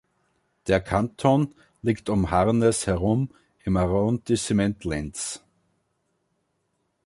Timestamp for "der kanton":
0.65-1.53